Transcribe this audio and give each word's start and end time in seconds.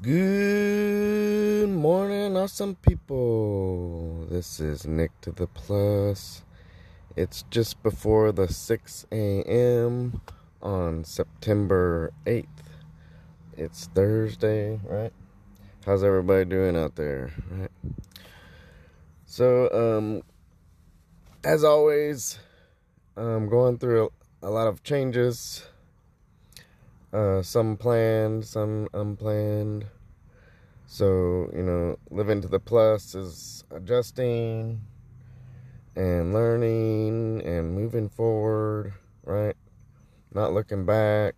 Good 0.00 1.70
morning, 1.70 2.36
awesome 2.36 2.76
people. 2.76 4.28
This 4.30 4.60
is 4.60 4.86
Nick 4.86 5.10
to 5.22 5.32
the 5.32 5.48
Plus. 5.48 6.44
It's 7.16 7.42
just 7.50 7.82
before 7.82 8.30
the 8.30 8.46
6 8.46 9.06
a.m. 9.10 10.20
on 10.62 11.02
September 11.02 12.12
8th. 12.26 12.46
It's 13.56 13.86
Thursday, 13.92 14.78
right? 14.84 15.12
How's 15.84 16.04
everybody 16.04 16.44
doing 16.44 16.76
out 16.76 16.94
there, 16.94 17.32
right? 17.50 17.72
So, 19.26 19.68
um, 19.72 20.22
as 21.42 21.64
always, 21.64 22.38
I'm 23.16 23.48
going 23.48 23.78
through 23.78 24.10
a, 24.42 24.46
a 24.46 24.50
lot 24.50 24.68
of 24.68 24.84
changes 24.84 25.66
uh, 27.12 27.42
some 27.42 27.76
planned, 27.76 28.44
some 28.44 28.88
unplanned. 28.92 29.86
So, 30.86 31.50
you 31.54 31.62
know, 31.62 31.98
living 32.10 32.40
to 32.42 32.48
the 32.48 32.60
plus 32.60 33.14
is 33.14 33.64
adjusting 33.70 34.80
and 35.96 36.32
learning 36.32 37.42
and 37.44 37.74
moving 37.74 38.08
forward, 38.08 38.94
right? 39.24 39.56
Not 40.32 40.52
looking 40.52 40.86
back. 40.86 41.34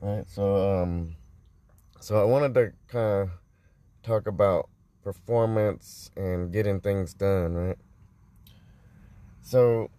Right? 0.00 0.28
So, 0.28 0.82
um, 0.82 1.16
so 2.00 2.20
I 2.20 2.24
wanted 2.24 2.54
to 2.54 2.72
kind 2.88 3.22
of 3.22 3.30
talk 4.02 4.26
about 4.26 4.68
performance 5.02 6.10
and 6.16 6.52
getting 6.52 6.80
things 6.80 7.14
done, 7.14 7.54
right? 7.54 7.78
So, 9.42 9.90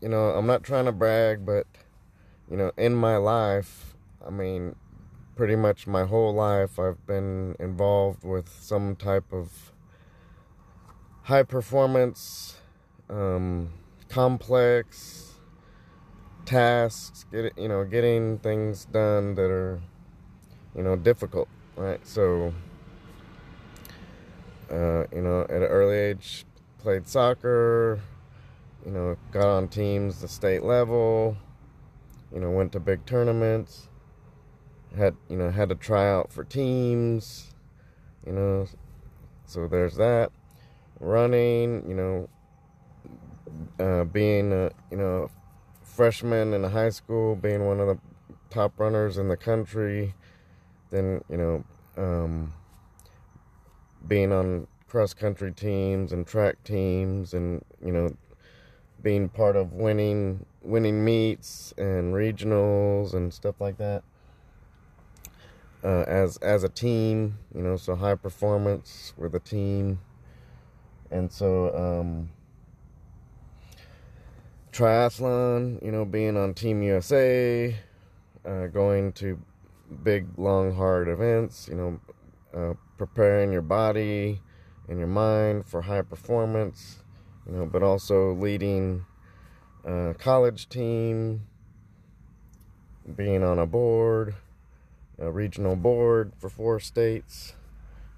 you 0.00 0.08
know, 0.08 0.30
I'm 0.30 0.46
not 0.46 0.62
trying 0.62 0.84
to 0.84 0.92
brag, 0.92 1.44
but 1.44 1.66
you 2.50 2.56
know, 2.56 2.72
in 2.76 2.94
my 2.94 3.16
life, 3.16 3.94
I 4.26 4.30
mean, 4.30 4.76
pretty 5.34 5.56
much 5.56 5.86
my 5.86 6.04
whole 6.04 6.32
life, 6.34 6.78
I've 6.78 7.06
been 7.06 7.56
involved 7.58 8.24
with 8.24 8.48
some 8.60 8.96
type 8.96 9.32
of 9.32 9.72
high 11.22 11.42
performance, 11.42 12.56
um, 13.10 13.70
complex 14.08 15.34
tasks, 16.44 17.26
get, 17.32 17.52
you 17.58 17.68
know, 17.68 17.84
getting 17.84 18.38
things 18.38 18.84
done 18.86 19.34
that 19.34 19.50
are, 19.50 19.80
you 20.76 20.82
know, 20.82 20.94
difficult, 20.96 21.48
right? 21.74 22.04
So, 22.06 22.54
uh, 24.70 25.04
you 25.12 25.20
know, 25.20 25.42
at 25.42 25.50
an 25.50 25.64
early 25.64 25.96
age, 25.96 26.44
played 26.78 27.08
soccer, 27.08 28.00
you 28.84 28.92
know, 28.92 29.16
got 29.32 29.46
on 29.48 29.66
teams 29.66 30.20
the 30.20 30.28
state 30.28 30.62
level 30.62 31.36
you 32.32 32.40
know, 32.40 32.50
went 32.50 32.72
to 32.72 32.80
big 32.80 33.06
tournaments, 33.06 33.88
had, 34.96 35.14
you 35.28 35.36
know, 35.36 35.50
had 35.50 35.68
to 35.68 35.74
try 35.74 36.10
out 36.10 36.32
for 36.32 36.44
teams, 36.44 37.54
you 38.26 38.32
know, 38.32 38.66
so 39.44 39.66
there's 39.66 39.96
that. 39.96 40.30
Running, 40.98 41.84
you 41.88 41.94
know, 41.94 42.28
uh, 43.78 44.04
being 44.04 44.52
a, 44.52 44.70
you 44.90 44.96
know, 44.96 45.30
freshman 45.82 46.52
in 46.54 46.64
high 46.64 46.90
school, 46.90 47.36
being 47.36 47.66
one 47.66 47.80
of 47.80 47.86
the 47.86 47.98
top 48.50 48.78
runners 48.78 49.18
in 49.18 49.28
the 49.28 49.36
country, 49.36 50.14
then, 50.90 51.22
you 51.30 51.36
know, 51.36 51.64
um, 51.96 52.52
being 54.06 54.32
on 54.32 54.66
cross 54.88 55.14
country 55.14 55.52
teams 55.52 56.12
and 56.12 56.26
track 56.26 56.62
teams 56.64 57.34
and, 57.34 57.64
you 57.84 57.92
know, 57.92 58.14
being 59.02 59.28
part 59.28 59.56
of 59.56 59.72
winning 59.72 60.44
winning 60.62 61.04
meets 61.04 61.72
and 61.78 62.14
regionals 62.14 63.14
and 63.14 63.32
stuff 63.32 63.60
like 63.60 63.78
that. 63.78 64.02
Uh, 65.84 66.04
as 66.08 66.36
as 66.38 66.64
a 66.64 66.68
team, 66.68 67.38
you 67.54 67.62
know, 67.62 67.76
so 67.76 67.94
high 67.94 68.14
performance 68.14 69.12
with 69.16 69.34
a 69.34 69.40
team, 69.40 70.00
and 71.10 71.30
so 71.30 71.72
um, 71.76 72.28
triathlon, 74.76 75.82
you 75.82 75.90
know, 75.90 76.04
being 76.04 76.36
on 76.36 76.52
Team 76.52 76.82
USA, 76.82 77.74
uh, 78.44 78.66
going 78.66 79.12
to 79.12 79.38
big, 80.02 80.26
long, 80.36 80.74
hard 80.74 81.08
events, 81.08 81.68
you 81.68 81.74
know, 81.74 82.00
uh, 82.54 82.74
preparing 82.98 83.52
your 83.52 83.62
body 83.62 84.40
and 84.88 84.98
your 84.98 85.08
mind 85.08 85.66
for 85.66 85.82
high 85.82 86.02
performance, 86.02 86.98
you 87.46 87.52
know, 87.56 87.66
but 87.66 87.82
also 87.82 88.32
leading 88.34 89.04
a 89.84 90.14
college 90.18 90.68
team, 90.68 91.46
being 93.14 93.42
on 93.42 93.58
a 93.58 93.66
board, 93.66 94.34
a 95.18 95.30
regional 95.30 95.76
board 95.76 96.32
for 96.38 96.48
four 96.48 96.80
states, 96.80 97.54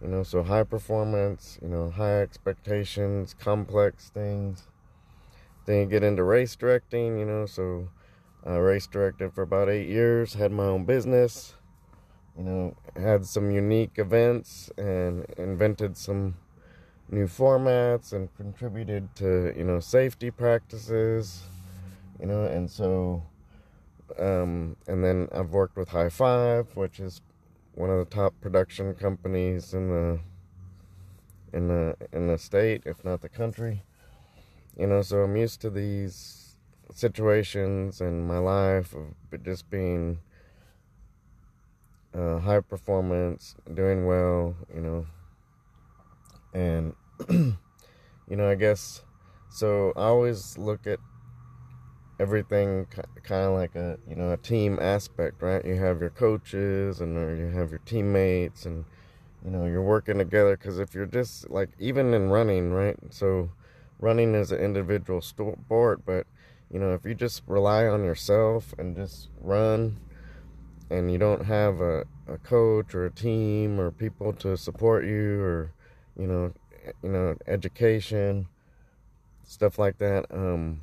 you 0.01 0.09
know, 0.09 0.23
so 0.23 0.43
high 0.43 0.65
performance, 0.65 1.59
you 1.61 1.69
know, 1.69 1.91
high 1.91 2.21
expectations, 2.21 3.35
complex 3.39 4.11
things. 4.11 4.67
Then 5.67 5.81
you 5.81 5.87
get 5.87 6.03
into 6.03 6.25
race 6.25 6.57
directing, 6.57 7.19
you 7.19 7.27
know, 7.27 7.45
so 7.45 7.91
I 8.47 8.55
race 8.55 8.87
directed 8.87 9.35
for 9.35 9.43
about 9.43 9.69
eight 9.69 9.89
years, 9.89 10.35
had 10.35 10.53
my 10.53 10.65
own 10.65 10.85
business, 10.87 11.55
you 12.37 12.45
know, 12.45 12.77
had 12.97 13.27
some 13.27 13.51
unique 13.51 13.99
events 13.99 14.71
and 14.79 15.27
invented 15.37 15.97
some 15.97 16.37
new 17.11 17.27
formats 17.27 18.13
and 18.13 18.35
contributed 18.37 19.15
to, 19.17 19.53
you 19.57 19.65
know, 19.65 19.81
safety 19.81 20.31
practices 20.31 21.43
you 22.19 22.27
know, 22.27 22.45
and 22.45 22.71
so, 22.71 23.23
um, 24.19 24.77
and 24.87 25.05
then 25.05 25.29
I've 25.33 25.51
worked 25.51 25.77
with 25.77 25.91
High 25.91 26.09
Five, 26.09 26.77
which 26.77 26.99
is 26.99 27.21
one 27.75 27.91
of 27.91 27.99
the 27.99 28.05
top 28.05 28.35
production 28.41 28.95
companies 28.95 29.73
in 29.73 29.89
the 29.89 30.19
in 31.53 31.69
the 31.69 31.97
in 32.13 32.27
the 32.27 32.39
state, 32.39 32.83
if 32.87 33.05
not 33.05 33.21
the 33.21 33.29
country. 33.29 33.85
You 34.77 34.89
know, 34.89 35.03
so 35.03 35.19
I'm 35.19 35.37
used 35.37 35.61
to 35.61 35.71
these 35.71 36.57
situations 36.93 38.01
in 38.01 38.27
my 38.27 38.39
life 38.39 38.95
of 38.95 39.43
just 39.45 39.71
being 39.71 40.19
uh, 42.15 42.39
high 42.39 42.61
performance, 42.61 43.55
doing 43.73 44.07
well, 44.07 44.57
you 44.75 44.81
know, 44.81 45.07
and 46.53 46.95
you 47.29 47.57
know, 48.29 48.49
I 48.49 48.55
guess 48.55 49.03
so. 49.49 49.93
I 49.97 50.05
always 50.05 50.57
look 50.59 50.87
at 50.87 50.99
everything 52.21 52.87
kind 53.23 53.47
of 53.47 53.55
like 53.55 53.77
a 53.77 53.97
you 54.09 54.17
know 54.17 54.33
a 54.33 54.37
team 54.37 54.79
aspect 54.81 55.41
right 55.41 55.65
you 55.65 55.77
have 55.77 56.01
your 56.01 56.11
coaches 56.11 57.01
and 57.01 57.17
uh, 57.17 57.29
you 57.29 57.47
have 57.47 57.71
your 57.71 57.81
teammates 57.87 58.67
and 58.67 58.85
you 59.45 59.51
know 59.51 59.67
you're 59.67 59.83
working 59.83 60.19
together 60.19 60.57
because 60.57 60.81
if 60.81 60.95
you're 60.95 61.07
just 61.07 61.49
like 61.49 61.71
even 61.79 62.13
in 62.13 62.29
running 62.29 62.73
right 62.73 62.97
so 63.11 63.49
running 64.01 64.35
is 64.35 64.51
an 64.51 64.59
individual 64.59 65.21
sport 65.21 66.01
but 66.05 66.27
you 66.73 66.79
know 66.81 66.93
if 66.93 67.05
you 67.05 67.15
just 67.15 67.43
rely 67.47 67.87
on 67.87 68.03
yourself 68.03 68.75
and 68.79 68.97
just 68.97 69.29
run 69.41 69.97
and 70.91 71.13
you 71.13 71.19
don't 71.19 71.45
have 71.45 71.81
a, 71.81 72.05
a 72.27 72.39
coach 72.39 72.95
or 72.95 73.07
a 73.07 73.11
team 73.11 73.79
or 73.79 73.91
people 73.91 74.33
to 74.33 74.57
support 74.57 75.05
you 75.05 75.41
or 75.41 75.73
you 76.19 76.27
know 76.27 76.53
you 77.03 77.09
know 77.09 77.37
education 77.47 78.47
stuff 79.45 79.79
like 79.79 79.99
that 79.99 80.27
um 80.31 80.81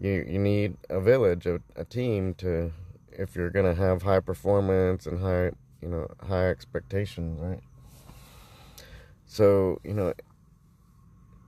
you 0.00 0.26
you 0.28 0.38
need 0.38 0.76
a 0.90 1.00
village, 1.00 1.46
a, 1.46 1.60
a 1.74 1.84
team 1.84 2.34
to 2.34 2.72
if 3.12 3.34
you're 3.34 3.50
gonna 3.50 3.74
have 3.74 4.02
high 4.02 4.20
performance 4.20 5.06
and 5.06 5.20
high 5.20 5.50
you 5.80 5.88
know 5.88 6.06
high 6.26 6.48
expectations, 6.48 7.40
right? 7.40 7.60
So 9.26 9.80
you 9.84 9.94
know, 9.94 10.12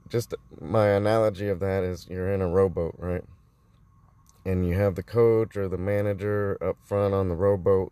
just 0.09 0.33
my 0.59 0.87
analogy 0.89 1.47
of 1.47 1.59
that 1.59 1.83
is 1.83 2.07
you're 2.09 2.33
in 2.33 2.41
a 2.41 2.47
rowboat, 2.47 2.95
right? 2.97 3.23
and 4.45 4.67
you 4.67 4.73
have 4.73 4.95
the 4.95 5.03
coach 5.03 5.55
or 5.57 5.67
the 5.67 5.77
manager 5.77 6.57
up 6.61 6.77
front 6.83 7.13
on 7.13 7.29
the 7.29 7.35
rowboat, 7.35 7.91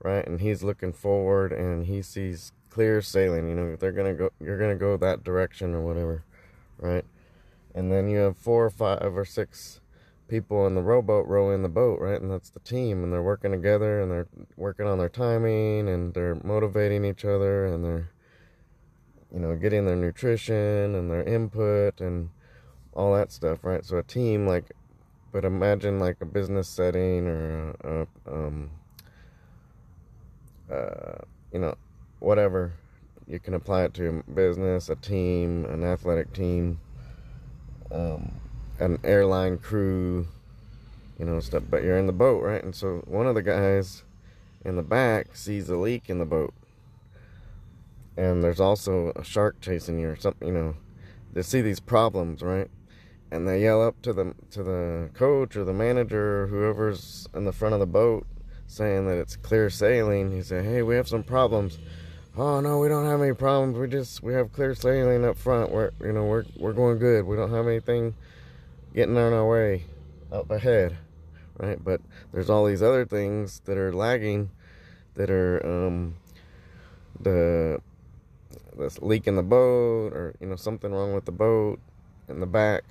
right? 0.00 0.26
And 0.26 0.40
he's 0.40 0.62
looking 0.62 0.92
forward 0.92 1.52
and 1.52 1.86
he 1.86 2.02
sees 2.02 2.52
clear 2.72 3.02
sailing. 3.02 3.48
You 3.48 3.54
know, 3.54 3.76
they're 3.76 3.92
gonna 3.92 4.14
go, 4.14 4.30
you're 4.40 4.58
gonna 4.58 4.76
go 4.76 4.96
that 4.96 5.22
direction 5.22 5.74
or 5.74 5.82
whatever, 5.82 6.24
right? 6.78 7.04
And 7.74 7.92
then 7.92 8.08
you 8.08 8.18
have 8.18 8.38
four 8.38 8.64
or 8.64 8.70
five 8.70 9.14
or 9.14 9.26
six 9.26 9.80
people 10.26 10.66
in 10.66 10.74
the 10.74 10.80
rowboat 10.80 11.26
rowing 11.26 11.62
the 11.62 11.68
boat, 11.68 12.00
right? 12.00 12.20
And 12.20 12.30
that's 12.30 12.48
the 12.48 12.60
team, 12.60 13.04
and 13.04 13.12
they're 13.12 13.22
working 13.22 13.52
together 13.52 14.00
and 14.00 14.10
they're 14.10 14.28
working 14.56 14.86
on 14.86 14.96
their 14.96 15.10
timing 15.10 15.86
and 15.88 16.14
they're 16.14 16.36
motivating 16.42 17.04
each 17.04 17.26
other 17.26 17.66
and 17.66 17.84
they're, 17.84 18.10
you 19.30 19.40
know, 19.40 19.54
getting 19.54 19.84
their 19.84 19.96
nutrition 19.96 20.94
and 20.94 21.10
their 21.10 21.24
input 21.24 22.00
and 22.00 22.30
all 22.94 23.14
that 23.14 23.30
stuff, 23.30 23.64
right? 23.64 23.84
So 23.84 23.98
a 23.98 24.02
team 24.02 24.46
like 24.46 24.72
but 25.30 25.46
imagine 25.46 25.98
like 25.98 26.18
a 26.20 26.26
business 26.26 26.68
setting 26.68 27.26
or 27.26 27.70
a, 27.84 28.06
a 28.26 28.34
um, 28.34 28.70
uh, 30.70 31.18
you 31.52 31.58
know, 31.58 31.74
whatever. 32.22 32.72
You 33.26 33.38
can 33.38 33.54
apply 33.54 33.84
it 33.84 33.94
to 33.94 34.08
a 34.08 34.30
business, 34.30 34.88
a 34.88 34.96
team, 34.96 35.64
an 35.66 35.84
athletic 35.84 36.32
team, 36.32 36.80
um, 37.90 38.32
an 38.78 38.98
airline 39.04 39.58
crew, 39.58 40.26
you 41.18 41.24
know, 41.24 41.40
stuff. 41.40 41.62
But 41.70 41.82
you're 41.82 41.98
in 41.98 42.06
the 42.06 42.12
boat, 42.12 42.42
right? 42.42 42.62
And 42.62 42.74
so 42.74 43.02
one 43.06 43.26
of 43.26 43.34
the 43.34 43.42
guys 43.42 44.02
in 44.64 44.76
the 44.76 44.82
back 44.82 45.36
sees 45.36 45.68
a 45.68 45.76
leak 45.76 46.10
in 46.10 46.18
the 46.18 46.24
boat. 46.24 46.52
And 48.16 48.42
there's 48.44 48.60
also 48.60 49.12
a 49.16 49.24
shark 49.24 49.60
chasing 49.60 49.98
you 49.98 50.08
or 50.08 50.16
something, 50.16 50.48
you 50.48 50.54
know. 50.54 50.74
They 51.32 51.42
see 51.42 51.62
these 51.62 51.80
problems, 51.80 52.42
right? 52.42 52.68
and 53.32 53.48
they 53.48 53.62
yell 53.62 53.82
up 53.82 54.00
to 54.02 54.12
the 54.12 54.34
to 54.50 54.62
the 54.62 55.08
coach 55.14 55.56
or 55.56 55.64
the 55.64 55.72
manager 55.72 56.42
or 56.42 56.46
whoever's 56.48 57.26
in 57.34 57.46
the 57.46 57.52
front 57.52 57.72
of 57.72 57.80
the 57.80 57.86
boat 57.86 58.26
saying 58.66 59.06
that 59.06 59.16
it's 59.16 59.36
clear 59.36 59.70
sailing 59.70 60.30
he 60.30 60.42
said 60.42 60.64
hey 60.64 60.82
we 60.82 60.94
have 60.94 61.08
some 61.08 61.22
problems 61.22 61.78
oh 62.36 62.60
no 62.60 62.78
we 62.78 62.88
don't 62.88 63.06
have 63.06 63.20
any 63.22 63.34
problems. 63.34 63.78
We 63.78 63.88
just 63.88 64.22
we 64.22 64.34
have 64.34 64.52
clear 64.52 64.74
sailing 64.74 65.24
up 65.24 65.36
front. 65.36 65.70
We're 65.70 65.90
you 66.00 66.12
know 66.12 66.24
we're 66.24 66.44
we're 66.56 66.72
going 66.72 66.98
good. 66.98 67.24
We 67.24 67.36
don't 67.36 67.52
have 67.52 67.66
anything 67.66 68.14
getting 68.94 69.16
on 69.16 69.32
our 69.32 69.46
way 69.46 69.84
up 70.30 70.50
ahead 70.50 70.96
right? 71.58 71.82
But 71.82 72.00
there's 72.32 72.50
all 72.50 72.66
these 72.66 72.82
other 72.82 73.06
things 73.06 73.60
that 73.64 73.78
are 73.78 73.92
lagging 73.92 74.50
that 75.14 75.30
are 75.30 75.64
um 75.64 76.14
the 77.20 77.80
this 78.76 79.00
leak 79.00 79.26
in 79.26 79.36
the 79.36 79.42
boat 79.42 80.12
or 80.12 80.34
you 80.40 80.46
know 80.46 80.56
something 80.56 80.92
wrong 80.92 81.14
with 81.14 81.24
the 81.24 81.32
boat 81.32 81.78
in 82.28 82.40
the 82.40 82.46
back 82.46 82.84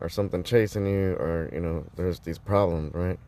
or 0.00 0.08
something 0.08 0.42
chasing 0.42 0.86
you 0.86 1.14
or 1.14 1.50
you 1.52 1.60
know 1.60 1.84
there's 1.96 2.20
these 2.20 2.38
problems 2.38 2.94
right? 2.94 3.18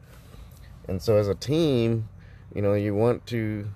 And 0.88 1.02
so 1.02 1.16
as 1.16 1.28
a 1.28 1.34
team 1.34 2.08
you 2.54 2.62
know 2.62 2.74
you 2.74 2.94
want 2.94 3.26
to 3.26 3.68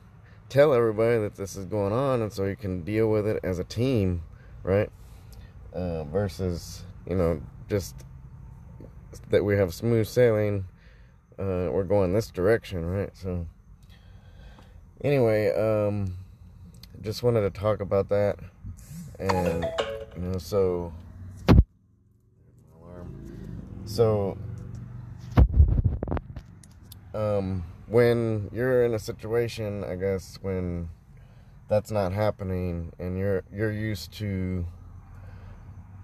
tell 0.50 0.74
everybody 0.74 1.18
that 1.18 1.36
this 1.36 1.56
is 1.56 1.64
going 1.64 1.92
on 1.92 2.20
and 2.22 2.32
so 2.32 2.44
you 2.44 2.56
can 2.56 2.82
deal 2.82 3.10
with 3.10 3.26
it 3.26 3.40
as 3.42 3.58
a 3.58 3.64
team 3.64 4.22
right? 4.62 4.90
Uh, 5.72 6.04
versus 6.04 6.82
you 7.06 7.14
know 7.14 7.40
just 7.68 7.94
that 9.30 9.44
we 9.44 9.56
have 9.56 9.72
smooth 9.72 10.06
sailing 10.06 10.66
uh, 11.38 11.70
we're 11.70 11.84
going 11.84 12.12
this 12.12 12.30
direction 12.30 12.84
right? 12.84 13.16
So 13.16 13.46
anyway 15.02 15.50
um 15.54 16.16
just 17.00 17.22
wanted 17.22 17.40
to 17.40 17.50
talk 17.50 17.80
about 17.80 18.08
that 18.10 18.38
and 19.18 19.66
you 20.16 20.22
know 20.22 20.38
so 20.38 20.92
so, 23.90 24.38
um, 27.12 27.64
when 27.90 28.48
you're 28.52 28.84
in 28.84 28.94
a 28.94 28.98
situation, 28.98 29.84
I 29.84 29.96
guess, 29.96 30.38
when 30.42 30.88
that's 31.68 31.90
not 31.90 32.12
happening 32.12 32.92
and 32.98 33.18
you're 33.18 33.44
you're 33.52 33.72
used 33.72 34.12
to 34.14 34.66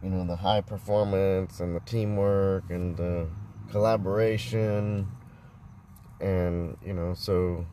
you 0.03 0.11
know 0.11 0.25
the 0.25 0.37
high 0.37 0.61
performance 0.61 1.59
and 1.59 1.75
the 1.75 1.81
teamwork 1.81 2.71
and 2.71 2.97
the 2.97 3.27
collaboration 3.73 5.09
and 6.21 6.77
you 6.85 6.93
know 6.93 7.15
so 7.15 7.67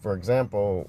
for 0.00 0.14
example 0.14 0.88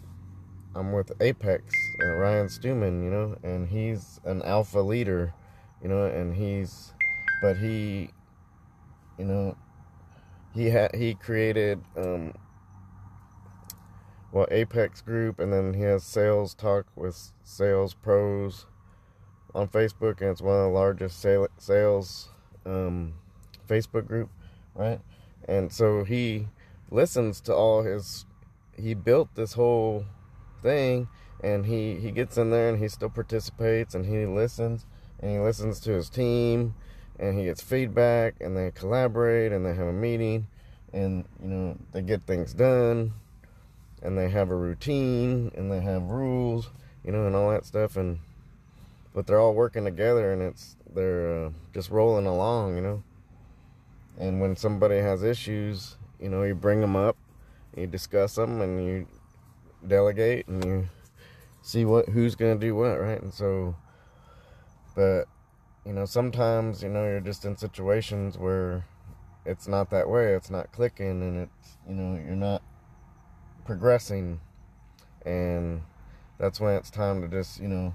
i'm 0.76 0.92
with 0.92 1.12
apex 1.22 1.74
uh, 2.04 2.14
ryan 2.18 2.48
stewman 2.48 3.04
you 3.04 3.10
know 3.10 3.36
and 3.44 3.68
he's 3.68 4.20
an 4.26 4.44
alpha 4.44 4.80
leader 4.80 5.34
you 5.82 5.90
know 5.90 6.06
and 6.06 6.36
he's 6.36 6.94
but 7.42 7.58
he 7.58 8.12
you 9.18 9.26
know, 9.26 9.56
he 10.54 10.70
had 10.70 10.96
he 10.96 11.16
created 11.16 11.82
um, 11.98 12.34
well 14.34 14.48
Apex 14.52 15.02
Group, 15.02 15.40
and 15.40 15.54
then 15.54 15.76
he 15.76 15.82
has 15.84 16.04
Sales 16.04 16.54
Talk 16.54 16.88
with 16.96 17.32
Sales 17.44 17.94
Pros 17.94 18.66
on 19.56 19.68
Facebook, 19.68 20.20
and 20.20 20.32
it's 20.32 20.42
one 20.42 20.56
of 20.56 20.64
the 20.64 20.70
largest 20.70 21.22
sales 21.22 22.30
um, 22.66 23.14
Facebook 23.70 24.08
group, 24.08 24.30
right? 24.74 25.00
And 25.48 25.72
so 25.72 26.04
he 26.04 26.48
listens 26.90 27.40
to 27.42 27.54
all 27.54 27.84
his. 27.84 28.26
He 28.76 28.96
built 28.96 29.36
this 29.36 29.54
whole 29.54 30.06
thing, 30.64 31.08
and 31.44 31.68
he 31.68 31.96
he 31.96 32.10
gets 32.10 32.38
in 32.38 32.50
there 32.50 32.70
and 32.70 32.80
he 32.80 32.90
still 32.90 33.10
participates, 33.10 33.94
and 33.94 34.06
he 34.06 34.26
listens, 34.26 34.88
and 35.20 35.32
he 35.32 35.38
listens 35.38 35.80
to 35.82 35.92
his 35.92 36.10
team 36.10 36.74
and 37.20 37.38
he 37.38 37.46
gets 37.46 37.62
feedback 37.62 38.36
and 38.42 38.58
they 38.58 38.72
collaborate 38.72 39.52
and 39.52 39.66
they 39.66 39.74
have 39.74 39.88
a 39.88 39.94
meeting 39.94 40.48
and 40.92 41.26
you 41.42 41.48
know 41.48 41.78
they 41.92 42.02
get 42.02 42.24
things 42.24 42.54
done 42.54 43.14
and 44.04 44.18
they 44.18 44.30
have 44.30 44.52
a 44.52 44.56
routine 44.56 45.52
and 45.56 45.72
they 45.72 45.82
have 45.82 46.04
rules 46.04 46.70
you 47.04 47.12
know 47.12 47.26
and 47.26 47.36
all 47.36 47.50
that 47.50 47.66
stuff 47.66 47.98
and 47.98 48.20
but 49.14 49.26
they're 49.26 49.40
all 49.40 49.54
working 49.54 49.86
together 49.86 50.32
and 50.32 50.42
it's 50.42 50.76
they're 50.94 51.46
uh, 51.46 51.50
just 51.74 51.90
rolling 51.90 52.28
along 52.28 52.76
you 52.76 52.82
know? 52.82 53.04
And 54.20 54.40
when 54.40 54.56
somebody 54.56 54.98
has 54.98 55.24
issues 55.24 55.98
you 56.20 56.30
know 56.30 56.44
you 56.44 56.54
bring 56.54 56.82
them 56.82 56.96
up 56.96 57.18
you 57.76 57.88
discuss 57.88 58.36
them 58.36 58.62
and 58.62 58.86
you 58.86 59.08
delegate 59.88 60.48
and 60.48 60.64
you 60.64 60.88
see 61.64 61.86
what 61.86 62.10
who's 62.10 62.36
going 62.36 62.60
to 62.60 62.66
do 62.66 62.76
what 62.76 63.00
right? 63.00 63.22
And 63.22 63.34
so 63.34 63.76
but 64.96 65.26
you 65.86 65.92
know, 65.92 66.06
sometimes, 66.06 66.82
you 66.82 66.90
know, 66.90 67.04
you're 67.04 67.20
just 67.20 67.44
in 67.46 67.58
situations 67.58 68.38
where 68.38 68.86
it's 69.46 69.68
not 69.68 69.90
that 69.90 70.10
way, 70.10 70.34
it's 70.34 70.50
not 70.50 70.72
clicking, 70.72 71.22
and 71.22 71.42
it's, 71.42 71.78
you 71.88 71.96
know, 71.96 72.16
you're 72.16 72.36
not 72.36 72.62
progressing. 73.66 74.40
And 75.26 75.82
that's 76.38 76.60
when 76.60 76.76
it's 76.76 76.90
time 76.90 77.22
to 77.22 77.28
just, 77.28 77.60
you 77.60 77.68
know, 77.68 77.94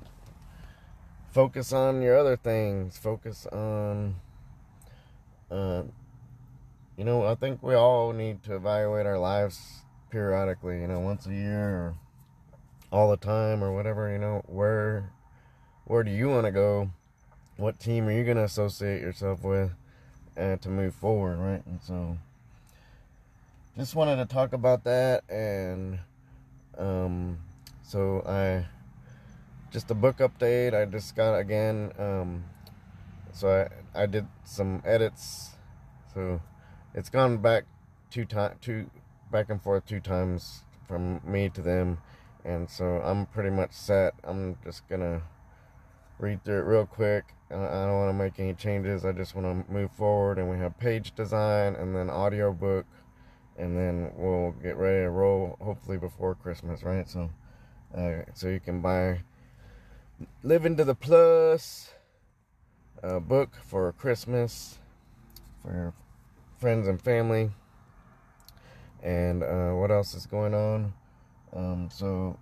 focus 1.30 1.72
on 1.72 2.02
your 2.02 2.16
other 2.16 2.36
things, 2.36 2.96
focus 2.96 3.46
on, 3.46 4.16
uh, 5.50 5.82
you 6.96 7.04
know, 7.04 7.24
I 7.24 7.34
think 7.34 7.62
we 7.62 7.74
all 7.74 8.12
need 8.12 8.42
to 8.44 8.56
evaluate 8.56 9.06
our 9.06 9.18
lives 9.18 9.82
periodically, 10.10 10.80
you 10.80 10.88
know, 10.88 11.00
once 11.00 11.26
a 11.26 11.32
year 11.32 11.68
or 11.68 11.94
all 12.90 13.10
the 13.10 13.16
time 13.16 13.62
or 13.62 13.72
whatever, 13.72 14.10
you 14.10 14.18
know, 14.18 14.42
where 14.46 15.12
where 15.84 16.02
do 16.02 16.10
you 16.10 16.28
want 16.28 16.44
to 16.44 16.52
go? 16.52 16.90
what 17.58 17.80
team 17.80 18.06
are 18.06 18.12
you 18.12 18.24
going 18.24 18.36
to 18.36 18.44
associate 18.44 19.02
yourself 19.02 19.42
with 19.42 19.72
uh, 20.38 20.56
to 20.56 20.68
move 20.68 20.94
forward, 20.94 21.36
right? 21.38 21.66
And 21.66 21.80
so, 21.82 22.16
just 23.78 23.94
wanted 23.94 24.16
to 24.16 24.26
talk 24.26 24.52
about 24.52 24.82
that, 24.84 25.22
and 25.30 26.00
um, 26.76 27.38
so 27.82 28.22
I 28.26 28.66
just 29.70 29.88
a 29.92 29.94
book 29.94 30.18
update. 30.18 30.74
I 30.74 30.84
just 30.84 31.14
got 31.14 31.38
again, 31.38 31.92
um, 31.96 32.44
so 33.32 33.68
I 33.94 34.02
I 34.02 34.06
did 34.06 34.26
some 34.42 34.82
edits, 34.84 35.50
so 36.12 36.40
it's 36.92 37.08
gone 37.08 37.38
back 37.38 37.66
two 38.10 38.24
time 38.24 38.56
two 38.60 38.90
back 39.30 39.48
and 39.48 39.62
forth 39.62 39.86
two 39.86 40.00
times 40.00 40.64
from 40.88 41.20
me 41.24 41.48
to 41.50 41.62
them, 41.62 41.98
and 42.44 42.68
so 42.68 43.00
I'm 43.04 43.26
pretty 43.26 43.50
much 43.50 43.70
set. 43.70 44.14
I'm 44.24 44.56
just 44.64 44.88
gonna 44.88 45.22
read 46.18 46.42
through 46.44 46.58
it 46.58 46.64
real 46.64 46.84
quick. 46.84 47.26
I 47.50 47.54
don't 47.54 47.94
want 47.94 48.10
to 48.10 48.12
make 48.12 48.38
any 48.38 48.52
changes. 48.52 49.04
I 49.04 49.12
just 49.12 49.34
want 49.34 49.66
to 49.66 49.72
move 49.72 49.90
forward. 49.92 50.38
And 50.38 50.50
we 50.50 50.58
have 50.58 50.78
page 50.78 51.14
design 51.14 51.76
and 51.76 51.96
then 51.96 52.10
audio 52.10 52.52
book. 52.52 52.84
And 53.58 53.76
then 53.76 54.12
we'll 54.16 54.52
get 54.62 54.76
ready 54.76 55.02
to 55.02 55.10
roll 55.10 55.56
hopefully 55.60 55.98
before 55.98 56.36
Christmas, 56.36 56.84
right? 56.84 57.08
So, 57.08 57.28
uh, 57.96 58.22
so 58.34 58.48
you 58.48 58.60
can 58.60 58.80
buy 58.80 59.20
Living 60.42 60.76
to 60.76 60.84
the 60.84 60.94
Plus 60.94 61.90
uh, 63.02 63.18
book 63.18 63.56
for 63.66 63.92
Christmas 63.92 64.78
for 65.62 65.72
your 65.72 65.94
friends 66.58 66.86
and 66.86 67.00
family. 67.02 67.50
And 69.02 69.42
uh, 69.42 69.72
what 69.72 69.90
else 69.90 70.14
is 70.14 70.26
going 70.26 70.54
on? 70.54 70.92
Um, 71.52 71.88
so 71.92 72.38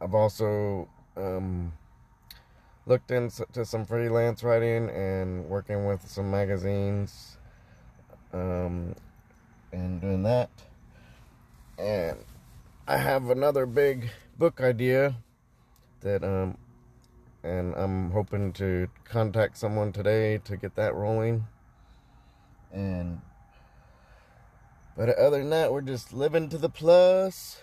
I've 0.00 0.14
also 0.14 0.88
um, 1.16 1.72
looked 2.86 3.10
into 3.10 3.64
some 3.64 3.84
freelance 3.84 4.42
writing 4.42 4.90
and 4.90 5.46
working 5.46 5.86
with 5.86 6.08
some 6.08 6.30
magazines 6.30 7.38
um, 8.32 8.94
and 9.72 10.00
doing 10.00 10.22
that. 10.22 10.50
And 11.78 12.18
I 12.86 12.96
have 12.96 13.30
another 13.30 13.66
big 13.66 14.10
book 14.38 14.60
idea 14.60 15.16
that 16.00 16.22
um, 16.22 16.56
and 17.42 17.74
I'm 17.76 18.10
hoping 18.10 18.52
to 18.54 18.88
contact 19.04 19.56
someone 19.56 19.92
today 19.92 20.38
to 20.38 20.56
get 20.56 20.74
that 20.76 20.94
rolling. 20.94 21.46
And 22.72 23.20
but 24.96 25.10
other 25.10 25.38
than 25.38 25.50
that, 25.50 25.72
we're 25.72 25.82
just 25.82 26.12
living 26.12 26.48
to 26.48 26.58
the 26.58 26.68
plus. 26.68 27.62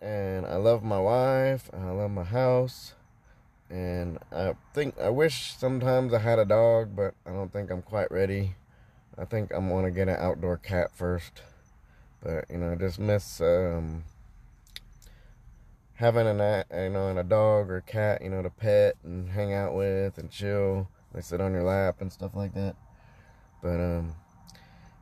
And 0.00 0.46
I 0.46 0.56
love 0.56 0.84
my 0.84 1.00
wife. 1.00 1.70
I 1.72 1.90
love 1.90 2.10
my 2.10 2.24
house. 2.24 2.94
And 3.70 4.18
I 4.30 4.54
think 4.74 4.98
I 4.98 5.08
wish 5.08 5.54
sometimes 5.56 6.14
I 6.14 6.18
had 6.18 6.38
a 6.38 6.44
dog, 6.44 6.94
but 6.94 7.14
I 7.26 7.30
don't 7.30 7.52
think 7.52 7.70
I'm 7.70 7.82
quite 7.82 8.10
ready. 8.10 8.54
I 9.20 9.24
think 9.24 9.52
I'm 9.52 9.68
gonna 9.68 9.90
get 9.90 10.08
an 10.08 10.16
outdoor 10.16 10.58
cat 10.58 10.92
first. 10.94 11.42
But 12.22 12.44
you 12.50 12.58
know, 12.58 12.72
I 12.72 12.74
just 12.76 12.98
miss 12.98 13.40
um, 13.40 14.04
having 15.94 16.26
a 16.26 16.64
you 16.72 16.90
know 16.90 17.08
and 17.08 17.18
a 17.18 17.24
dog 17.24 17.70
or 17.70 17.78
a 17.78 17.82
cat, 17.82 18.22
you 18.22 18.30
know, 18.30 18.42
to 18.42 18.50
pet 18.50 18.94
and 19.02 19.30
hang 19.30 19.52
out 19.52 19.74
with 19.74 20.18
and 20.18 20.30
chill. 20.30 20.88
They 21.12 21.20
sit 21.20 21.40
on 21.40 21.52
your 21.52 21.64
lap 21.64 22.00
and 22.00 22.12
stuff 22.12 22.34
like 22.34 22.54
that. 22.54 22.76
But 23.62 23.80
um, 23.80 24.14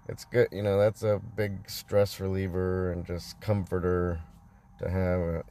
it's 0.09 0.25
good, 0.25 0.49
you 0.51 0.63
know. 0.63 0.79
That's 0.79 1.03
a 1.03 1.21
big 1.37 1.69
stress 1.69 2.19
reliever 2.19 2.93
and 2.93 3.05
just 3.05 3.41
comforter 3.41 4.21
to 4.79 4.89
have 4.89 5.21
a, 5.21 5.45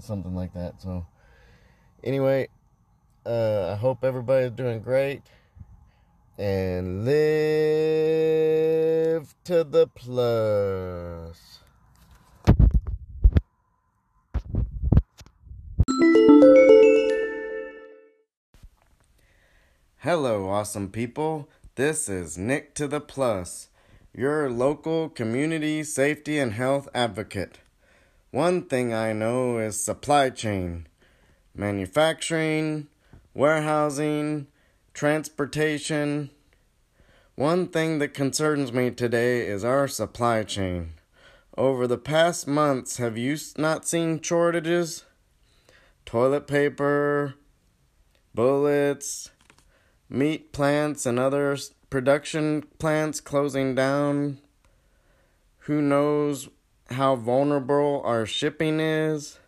something 0.00 0.34
like 0.34 0.52
that. 0.54 0.80
So 0.82 1.06
anyway, 2.02 2.48
uh, 3.24 3.72
I 3.72 3.76
hope 3.76 4.02
everybody's 4.02 4.50
doing 4.50 4.80
great 4.80 5.22
and 6.36 7.04
live 7.04 7.14
to 9.44 9.62
the 9.62 9.86
plus. 9.86 11.60
Hello, 19.98 20.48
awesome 20.50 20.90
people. 20.90 21.48
This 21.76 22.08
is 22.10 22.36
Nick 22.36 22.74
to 22.74 22.86
the 22.86 23.00
Plus, 23.00 23.68
your 24.12 24.50
local 24.50 25.08
community 25.08 25.82
safety 25.82 26.38
and 26.38 26.52
health 26.52 26.88
advocate. 26.94 27.60
One 28.30 28.64
thing 28.66 28.92
I 28.92 29.14
know 29.14 29.58
is 29.58 29.80
supply 29.80 30.28
chain, 30.28 30.88
manufacturing, 31.54 32.88
warehousing, 33.32 34.48
transportation. 34.94 36.30
One 37.34 37.66
thing 37.66 37.98
that 37.98 38.14
concerns 38.14 38.72
me 38.72 38.92
today 38.92 39.44
is 39.46 39.64
our 39.64 39.88
supply 39.88 40.44
chain. 40.44 40.94
Over 41.58 41.88
the 41.88 41.98
past 41.98 42.46
months, 42.46 42.98
have 42.98 43.18
you 43.18 43.36
not 43.58 43.86
seen 43.86 44.22
shortages? 44.22 45.04
Toilet 46.06 46.46
paper, 46.46 47.34
bullets, 48.34 49.30
meat 50.08 50.52
plants 50.52 51.06
and 51.06 51.18
other 51.18 51.56
production 51.90 52.62
plants 52.78 53.20
closing 53.20 53.74
down. 53.74 54.38
Who 55.60 55.82
knows 55.82 56.48
how 56.90 57.16
vulnerable 57.16 58.00
our 58.04 58.26
shipping 58.26 58.78
is? 58.78 59.38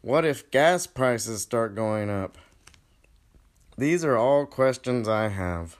What 0.00 0.24
if 0.24 0.50
gas 0.50 0.86
prices 0.86 1.42
start 1.42 1.74
going 1.74 2.08
up? 2.08 2.38
These 3.80 4.04
are 4.04 4.14
all 4.14 4.44
questions 4.44 5.08
I 5.08 5.28
have. 5.28 5.78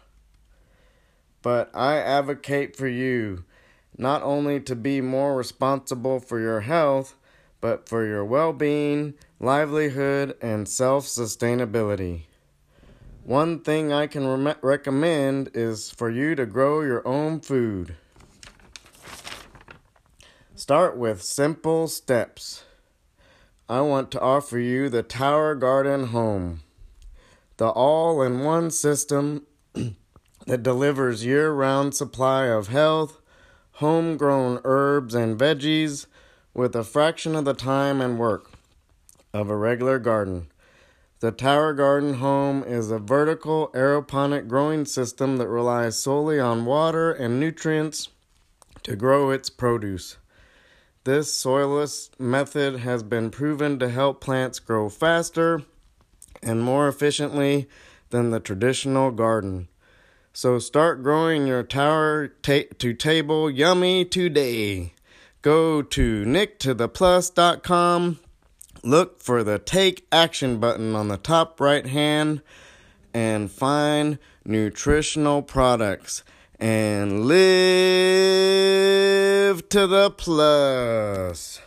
But 1.42 1.70
I 1.74 1.98
advocate 1.98 2.74
for 2.74 2.88
you 2.88 3.44
not 3.94 4.22
only 4.22 4.58
to 4.60 4.74
be 4.74 5.02
more 5.02 5.36
responsible 5.36 6.18
for 6.18 6.40
your 6.40 6.62
health, 6.62 7.14
but 7.60 7.90
for 7.90 8.06
your 8.06 8.24
well 8.24 8.54
being, 8.54 9.12
livelihood, 9.38 10.34
and 10.40 10.66
self 10.66 11.04
sustainability. 11.04 12.22
One 13.22 13.60
thing 13.60 13.92
I 13.92 14.06
can 14.06 14.26
re- 14.26 14.54
recommend 14.62 15.50
is 15.52 15.90
for 15.90 16.08
you 16.08 16.34
to 16.36 16.46
grow 16.46 16.80
your 16.80 17.06
own 17.06 17.40
food. 17.40 17.96
Start 20.54 20.96
with 20.96 21.22
simple 21.22 21.86
steps. 21.86 22.64
I 23.68 23.82
want 23.82 24.10
to 24.12 24.20
offer 24.22 24.58
you 24.58 24.88
the 24.88 25.02
Tower 25.02 25.54
Garden 25.54 26.06
Home, 26.06 26.62
the 27.60 27.68
all 27.68 28.22
in 28.22 28.40
one 28.40 28.70
system 28.70 29.46
that 30.46 30.62
delivers 30.62 31.26
year 31.26 31.52
round 31.52 31.94
supply 31.94 32.46
of 32.46 32.68
health, 32.68 33.20
homegrown 33.72 34.58
herbs 34.64 35.14
and 35.14 35.38
veggies 35.38 36.06
with 36.54 36.74
a 36.74 36.82
fraction 36.82 37.36
of 37.36 37.44
the 37.44 37.52
time 37.52 38.00
and 38.00 38.18
work 38.18 38.50
of 39.34 39.50
a 39.50 39.56
regular 39.58 39.98
garden. 39.98 40.46
The 41.18 41.32
Tower 41.32 41.74
Garden 41.74 42.14
Home 42.14 42.64
is 42.64 42.90
a 42.90 42.98
vertical 42.98 43.68
aeroponic 43.74 44.48
growing 44.48 44.86
system 44.86 45.36
that 45.36 45.48
relies 45.48 46.02
solely 46.02 46.40
on 46.40 46.64
water 46.64 47.12
and 47.12 47.38
nutrients 47.38 48.08
to 48.84 48.96
grow 48.96 49.28
its 49.28 49.50
produce. 49.50 50.16
This 51.04 51.30
soilless 51.30 52.08
method 52.18 52.80
has 52.80 53.02
been 53.02 53.28
proven 53.28 53.78
to 53.80 53.90
help 53.90 54.22
plants 54.22 54.60
grow 54.60 54.88
faster 54.88 55.62
and 56.42 56.62
more 56.62 56.88
efficiently 56.88 57.68
than 58.10 58.30
the 58.30 58.40
traditional 58.40 59.10
garden. 59.10 59.68
So 60.32 60.58
start 60.58 61.02
growing 61.02 61.46
your 61.46 61.62
tower 61.62 62.28
ta- 62.28 62.72
to 62.78 62.94
table 62.94 63.50
yummy 63.50 64.04
today. 64.04 64.94
Go 65.42 65.82
to 65.82 66.24
nicktotheplus.com 66.24 68.18
Look 68.82 69.20
for 69.22 69.44
the 69.44 69.58
Take 69.58 70.06
Action 70.10 70.58
button 70.58 70.96
on 70.96 71.08
the 71.08 71.18
top 71.18 71.60
right 71.60 71.86
hand 71.86 72.40
and 73.12 73.50
find 73.50 74.18
nutritional 74.42 75.42
products 75.42 76.24
and 76.58 77.26
live 77.26 77.38
to 79.68 79.86
the 79.86 80.10
plus. 80.16 81.60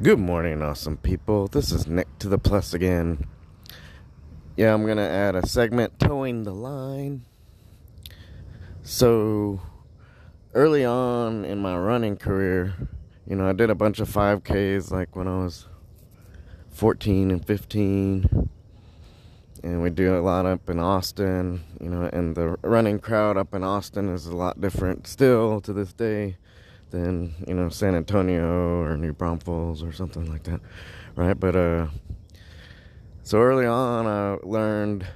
Good 0.00 0.20
morning, 0.20 0.62
awesome 0.62 0.96
people. 0.96 1.48
This 1.48 1.72
is 1.72 1.88
Nick 1.88 2.20
to 2.20 2.28
the 2.28 2.38
Plus 2.38 2.72
again. 2.72 3.26
Yeah, 4.56 4.72
I'm 4.72 4.86
gonna 4.86 5.02
add 5.02 5.34
a 5.34 5.44
segment 5.44 5.98
toeing 5.98 6.44
the 6.44 6.52
line. 6.52 7.24
So, 8.84 9.60
early 10.54 10.84
on 10.84 11.44
in 11.44 11.58
my 11.58 11.76
running 11.76 12.16
career, 12.16 12.74
you 13.26 13.34
know, 13.34 13.48
I 13.48 13.52
did 13.52 13.70
a 13.70 13.74
bunch 13.74 13.98
of 13.98 14.08
5Ks 14.08 14.92
like 14.92 15.16
when 15.16 15.26
I 15.26 15.38
was 15.38 15.66
14 16.70 17.32
and 17.32 17.44
15. 17.44 18.48
And 19.64 19.82
we 19.82 19.90
do 19.90 20.16
a 20.16 20.22
lot 20.22 20.46
up 20.46 20.70
in 20.70 20.78
Austin, 20.78 21.64
you 21.80 21.88
know, 21.88 22.08
and 22.12 22.36
the 22.36 22.56
running 22.62 23.00
crowd 23.00 23.36
up 23.36 23.52
in 23.52 23.64
Austin 23.64 24.10
is 24.10 24.26
a 24.26 24.36
lot 24.36 24.60
different 24.60 25.08
still 25.08 25.60
to 25.62 25.72
this 25.72 25.92
day 25.92 26.36
than, 26.90 27.34
you 27.46 27.54
know, 27.54 27.68
San 27.68 27.94
Antonio 27.94 28.80
or 28.82 28.96
New 28.96 29.12
Braunfels 29.12 29.82
or 29.82 29.92
something 29.92 30.30
like 30.30 30.44
that, 30.44 30.60
right? 31.16 31.38
But, 31.38 31.56
uh, 31.56 31.86
so 33.22 33.40
early 33.40 33.66
on, 33.66 34.06
I 34.06 34.38
learned, 34.42 35.06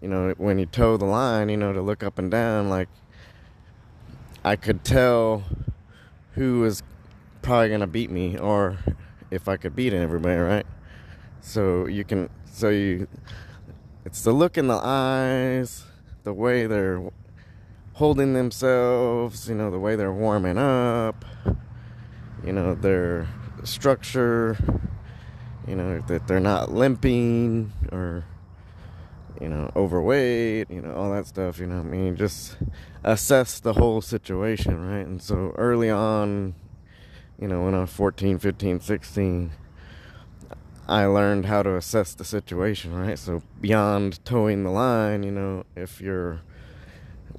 you 0.00 0.08
know, 0.08 0.34
when 0.36 0.58
you 0.58 0.66
toe 0.66 0.96
the 0.96 1.06
line, 1.06 1.48
you 1.48 1.56
know, 1.56 1.72
to 1.72 1.80
look 1.80 2.02
up 2.02 2.18
and 2.18 2.30
down, 2.30 2.68
like, 2.68 2.88
I 4.44 4.56
could 4.56 4.84
tell 4.84 5.44
who 6.32 6.60
was 6.60 6.82
probably 7.42 7.70
gonna 7.70 7.86
beat 7.86 8.10
me 8.10 8.38
or 8.38 8.78
if 9.30 9.48
I 9.48 9.56
could 9.56 9.74
beat 9.74 9.92
everybody, 9.92 10.36
right? 10.36 10.66
So 11.40 11.86
you 11.86 12.04
can, 12.04 12.28
so 12.44 12.68
you, 12.68 13.06
it's 14.04 14.22
the 14.22 14.32
look 14.32 14.58
in 14.58 14.66
the 14.66 14.80
eyes, 14.82 15.84
the 16.24 16.32
way 16.32 16.66
they're 16.66 17.02
holding 18.00 18.32
themselves, 18.32 19.46
you 19.46 19.54
know, 19.54 19.70
the 19.70 19.78
way 19.78 19.94
they're 19.94 20.10
warming 20.10 20.56
up, 20.56 21.22
you 22.42 22.50
know, 22.50 22.74
their 22.74 23.28
structure, 23.62 24.56
you 25.68 25.76
know, 25.76 26.00
that 26.08 26.26
they're 26.26 26.40
not 26.40 26.72
limping 26.72 27.70
or 27.92 28.24
you 29.38 29.50
know, 29.50 29.70
overweight, 29.76 30.70
you 30.70 30.80
know, 30.80 30.94
all 30.94 31.12
that 31.12 31.26
stuff, 31.26 31.58
you 31.58 31.66
know, 31.66 31.80
I 31.80 31.82
mean, 31.82 32.16
just 32.16 32.56
assess 33.04 33.60
the 33.60 33.74
whole 33.74 34.00
situation, 34.00 34.82
right? 34.82 35.06
And 35.06 35.20
so 35.20 35.52
early 35.58 35.90
on, 35.90 36.54
you 37.38 37.48
know, 37.48 37.64
when 37.64 37.74
I 37.74 37.80
was 37.80 37.90
14, 37.90 38.38
15, 38.38 38.80
16, 38.80 39.50
I 40.88 41.04
learned 41.04 41.44
how 41.44 41.62
to 41.62 41.76
assess 41.76 42.14
the 42.14 42.24
situation, 42.24 42.94
right? 42.94 43.18
So 43.18 43.42
beyond 43.60 44.24
toeing 44.24 44.64
the 44.64 44.70
line, 44.70 45.22
you 45.22 45.32
know, 45.32 45.64
if 45.76 46.00
you're 46.00 46.40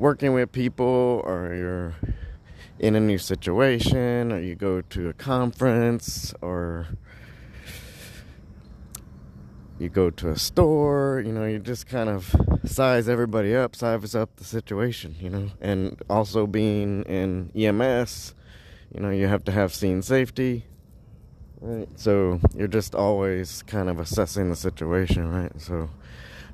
working 0.02 0.34
with 0.34 0.52
people 0.52 1.22
or 1.26 1.54
you're 1.54 1.94
in 2.80 2.96
a 2.96 3.00
new 3.00 3.20
situation 3.20 4.32
or 4.32 4.40
you 4.40 4.56
go 4.56 4.82
to 4.82 5.10
a 5.10 5.14
conference 5.14 6.34
or 6.42 6.88
you 9.78 9.90
go 9.90 10.10
to 10.10 10.30
a 10.30 10.38
store, 10.38 11.22
you 11.24 11.32
know, 11.32 11.46
you 11.46 11.60
just 11.60 11.86
kind 11.86 12.10
of 12.10 12.36
size 12.66 13.08
everybody 13.08 13.56
up, 13.56 13.76
size 13.76 14.16
up 14.16 14.36
the 14.38 14.44
situation, 14.44 15.16
you 15.20 15.30
know. 15.30 15.52
And 15.62 16.02
also 16.10 16.48
being 16.48 17.04
in 17.04 17.52
EMS, 17.56 18.34
you 18.92 19.02
know, 19.02 19.12
you 19.12 19.28
have 19.28 19.44
to 19.44 19.52
have 19.52 19.72
scene 19.72 20.02
safety, 20.02 20.66
right? 21.60 21.88
So 21.96 22.40
you're 22.56 22.68
just 22.68 22.96
always 22.96 23.62
kind 23.64 23.88
of 23.88 24.00
assessing 24.00 24.50
the 24.50 24.56
situation, 24.56 25.32
right? 25.32 25.62
So 25.62 25.92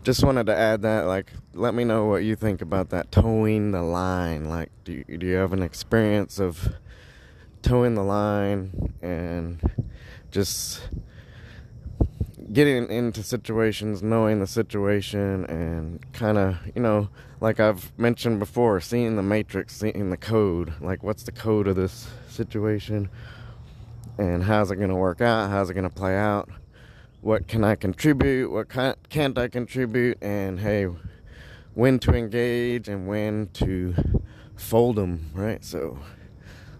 just 0.07 0.23
wanted 0.23 0.45
to 0.45 0.55
add 0.55 0.83
that 0.83 1.05
like 1.05 1.33
let 1.53 1.73
me 1.73 1.83
know 1.83 2.05
what 2.05 2.23
you 2.23 2.33
think 2.33 2.61
about 2.61 2.91
that 2.91 3.11
toeing 3.11 3.71
the 3.71 3.81
line 3.81 4.45
like 4.45 4.71
do 4.85 5.03
you, 5.05 5.17
do 5.17 5.27
you 5.27 5.35
have 5.35 5.51
an 5.51 5.61
experience 5.61 6.39
of 6.39 6.75
toeing 7.61 7.93
the 7.93 8.03
line 8.03 8.93
and 9.01 9.59
just 10.31 10.87
getting 12.53 12.89
into 12.89 13.21
situations, 13.21 14.01
knowing 14.01 14.39
the 14.39 14.47
situation, 14.47 15.43
and 15.45 16.13
kind 16.13 16.37
of, 16.37 16.57
you 16.73 16.81
know, 16.81 17.09
like 17.41 17.59
I've 17.59 17.91
mentioned 17.99 18.39
before, 18.39 18.79
seeing 18.79 19.17
the 19.17 19.21
matrix, 19.23 19.75
seeing 19.75 20.09
the 20.09 20.17
code. 20.17 20.73
Like, 20.79 21.03
what's 21.03 21.23
the 21.23 21.33
code 21.33 21.67
of 21.67 21.75
this 21.75 22.07
situation? 22.29 23.09
And 24.17 24.43
how's 24.43 24.71
it 24.71 24.77
going 24.77 24.89
to 24.89 24.95
work 24.95 25.19
out? 25.19 25.49
How's 25.49 25.69
it 25.69 25.73
going 25.73 25.83
to 25.83 25.93
play 25.93 26.15
out? 26.15 26.49
What 27.21 27.47
can 27.47 27.63
I 27.63 27.75
contribute? 27.75 28.51
What 28.51 28.69
can't 28.69 29.37
I 29.37 29.47
contribute? 29.47 30.17
And 30.21 30.59
hey, 30.59 30.87
when 31.73 31.99
to 31.99 32.13
engage 32.13 32.87
and 32.87 33.07
when 33.07 33.49
to 33.53 33.95
fold 34.55 34.95
them, 34.95 35.31
right? 35.33 35.63
So, 35.63 35.99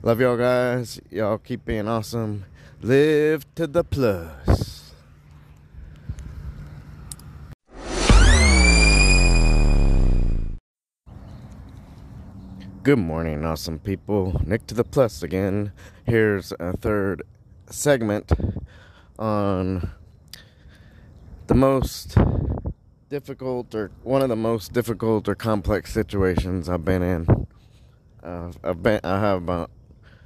love 0.03 0.22
y'all 0.22 0.38
guys. 0.38 1.01
Y'all 1.10 1.38
keep 1.38 1.65
being 1.65 1.88
awesome. 1.88 2.46
Live 2.82 3.51
to 3.56 3.67
the 3.67 3.84
plus. 3.84 4.94
Good 12.84 13.00
morning, 13.00 13.43
awesome 13.43 13.80
people. 13.80 14.39
Nick 14.45 14.65
to 14.67 14.73
the 14.73 14.86
Plus 14.86 15.21
again. 15.21 15.73
Here's 16.06 16.54
a 16.58 16.78
third 16.78 17.23
segment 17.69 18.32
on 19.19 19.91
the 21.47 21.55
most 21.55 22.17
difficult 23.10 23.73
or 23.73 23.89
one 24.03 24.21
of 24.21 24.27
the 24.27 24.36
most 24.36 24.73
difficult 24.73 25.29
or 25.29 25.36
complex 25.36 25.93
situations 25.93 26.67
I've 26.67 26.83
been 26.83 27.01
in. 27.01 27.47
Uh, 28.21 28.51
I've 28.63 28.83
been, 28.83 28.99
I 29.03 29.19
have 29.19 29.38
about 29.38 29.71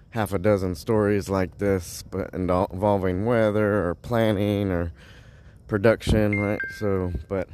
half 0.10 0.34
a 0.34 0.40
dozen 0.40 0.74
stories 0.74 1.30
like 1.30 1.60
this, 1.60 2.04
but 2.10 2.34
involving 2.34 3.26
weather 3.26 3.88
or 3.88 3.96
planning 3.96 4.72
or 4.72 4.92
production, 5.68 6.40
right? 6.40 6.60
So, 6.80 7.14
but 7.30 7.48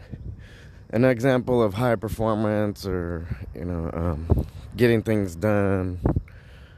an 0.92 1.04
example 1.04 1.62
of 1.62 1.74
high 1.74 1.96
performance 1.96 2.86
or 2.86 3.28
you 3.54 3.66
know 3.66 3.90
um, 3.94 4.48
getting 4.78 5.02
things 5.04 5.36
done. 5.36 6.00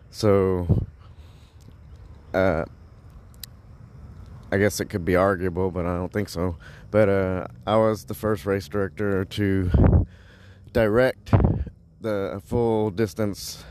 So, 0.09 0.87
uh, 2.33 2.65
I 4.51 4.57
guess 4.57 4.79
it 4.79 4.85
could 4.85 5.05
be 5.05 5.15
arguable, 5.15 5.69
but 5.69 5.85
I 5.85 5.95
don't 5.95 6.11
think 6.11 6.29
so. 6.29 6.55
But 6.91 7.09
uh, 7.09 7.47
I 7.67 7.77
was 7.77 8.05
the 8.05 8.13
first 8.13 8.45
race 8.45 8.67
director 8.67 9.25
to 9.25 10.05
direct 10.73 11.31
the 12.01 12.41
full 12.45 12.89
distance, 12.89 13.63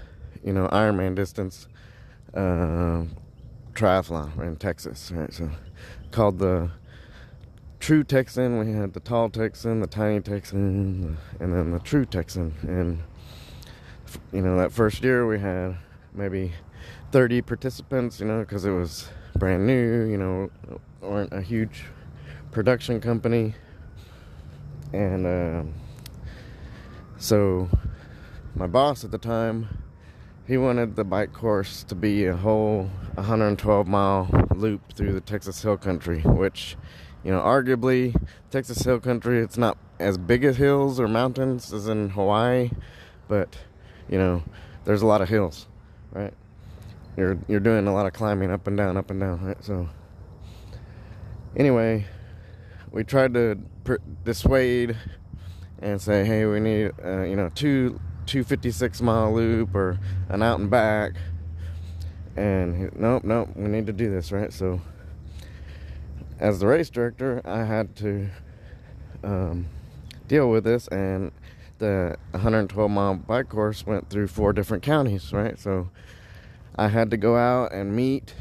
you 0.44 0.52
know, 0.52 0.68
Ironman 0.68 1.14
distance 1.14 1.66
uh, 2.34 3.04
triathlon 3.72 4.38
in 4.40 4.56
Texas. 4.56 5.10
Right, 5.12 5.32
so 5.32 5.50
called 6.10 6.38
the 6.38 6.70
True 7.80 8.04
Texan. 8.04 8.58
We 8.58 8.72
had 8.72 8.92
the 8.92 9.00
Tall 9.00 9.30
Texan, 9.30 9.80
the 9.80 9.86
Tiny 9.86 10.20
Texan, 10.20 11.18
and 11.40 11.54
then 11.54 11.70
the 11.70 11.80
True 11.80 12.04
Texan, 12.04 12.54
and 12.62 13.02
you 14.32 14.42
know, 14.42 14.56
that 14.56 14.72
first 14.72 15.02
year 15.02 15.26
we 15.26 15.38
had 15.38 15.76
maybe 16.14 16.52
30 17.12 17.42
participants, 17.42 18.20
you 18.20 18.26
know, 18.26 18.40
because 18.40 18.64
it 18.64 18.70
was 18.70 19.08
brand 19.36 19.66
new, 19.66 20.04
you 20.04 20.16
know, 20.16 20.50
weren't 21.00 21.32
a 21.32 21.42
huge 21.42 21.84
production 22.58 23.00
company. 23.00 23.54
And 24.92 25.24
uh, 25.24 25.62
so 27.16 27.68
my 28.56 28.66
boss 28.66 29.04
at 29.04 29.12
the 29.12 29.18
time, 29.18 29.68
he 30.44 30.56
wanted 30.56 30.96
the 30.96 31.04
bike 31.04 31.32
course 31.32 31.84
to 31.84 31.94
be 31.94 32.26
a 32.26 32.34
whole 32.34 32.90
112 33.14 33.86
mile 33.86 34.28
loop 34.56 34.92
through 34.92 35.12
the 35.12 35.20
Texas 35.20 35.62
Hill 35.62 35.76
Country, 35.76 36.22
which, 36.22 36.76
you 37.22 37.30
know, 37.30 37.38
arguably, 37.38 38.20
Texas 38.50 38.82
Hill 38.82 38.98
Country, 38.98 39.38
it's 39.38 39.56
not 39.56 39.78
as 40.00 40.18
big 40.18 40.42
as 40.42 40.56
hills 40.56 40.98
or 40.98 41.06
mountains 41.06 41.72
as 41.72 41.86
in 41.86 42.10
Hawaii, 42.10 42.72
but 43.28 43.56
you 44.08 44.18
know, 44.18 44.42
there's 44.84 45.02
a 45.02 45.06
lot 45.06 45.22
of 45.22 45.28
hills, 45.28 45.68
right? 46.10 46.34
You're 47.16 47.38
you're 47.46 47.60
doing 47.60 47.86
a 47.86 47.94
lot 47.94 48.06
of 48.06 48.14
climbing 48.14 48.50
up 48.50 48.66
and 48.66 48.76
down, 48.76 48.96
up 48.96 49.12
and 49.12 49.20
down, 49.20 49.44
right? 49.44 49.64
So 49.64 49.88
anyway, 51.56 52.04
we 52.92 53.04
tried 53.04 53.34
to 53.34 53.58
per- 53.84 53.98
dissuade 54.24 54.96
and 55.80 56.00
say, 56.00 56.24
hey, 56.24 56.44
we 56.46 56.60
need 56.60 56.92
uh, 57.04 57.22
you 57.22 57.36
know 57.36 57.50
two 57.54 58.00
256 58.26 59.00
mile 59.00 59.34
loop 59.34 59.74
or 59.74 59.98
an 60.28 60.42
out 60.42 60.60
and 60.60 60.70
back. 60.70 61.14
And 62.36 62.94
nope, 62.94 63.24
nope, 63.24 63.48
we 63.56 63.68
need 63.68 63.86
to 63.86 63.92
do 63.92 64.10
this, 64.10 64.30
right? 64.30 64.52
So 64.52 64.80
as 66.38 66.60
the 66.60 66.66
race 66.66 66.90
director, 66.90 67.40
I 67.44 67.64
had 67.64 67.96
to 67.96 68.28
um, 69.24 69.66
deal 70.28 70.50
with 70.50 70.64
this 70.64 70.86
and 70.88 71.32
the 71.78 72.16
112 72.32 72.90
mile 72.90 73.14
bike 73.14 73.48
course 73.48 73.86
went 73.86 74.10
through 74.10 74.28
four 74.28 74.52
different 74.52 74.82
counties, 74.82 75.32
right? 75.32 75.58
So 75.58 75.88
I 76.76 76.88
had 76.88 77.10
to 77.10 77.16
go 77.16 77.36
out 77.36 77.72
and 77.72 77.94
meet 77.94 78.34